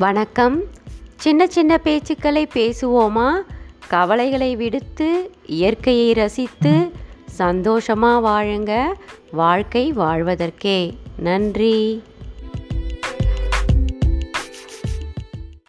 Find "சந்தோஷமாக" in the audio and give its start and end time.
7.24-8.28